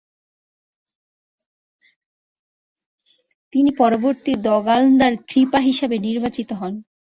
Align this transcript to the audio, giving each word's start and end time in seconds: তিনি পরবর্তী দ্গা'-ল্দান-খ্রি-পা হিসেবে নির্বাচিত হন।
তিনি 3.53 3.69
পরবর্তী 3.77 4.31
দ্গা'-ল্দান-খ্রি-পা 4.37 5.59
হিসেবে 5.69 5.95
নির্বাচিত 5.99 6.49
হন। 6.53 6.73